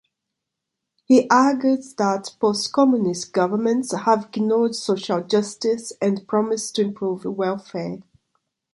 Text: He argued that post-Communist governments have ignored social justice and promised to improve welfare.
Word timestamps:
He 1.05 1.29
argued 1.29 1.83
that 1.99 2.35
post-Communist 2.39 3.33
governments 3.33 3.91
have 3.95 4.29
ignored 4.33 4.73
social 4.73 5.21
justice 5.23 5.93
and 6.01 6.27
promised 6.27 6.73
to 6.77 6.81
improve 6.81 7.23
welfare. 7.23 7.99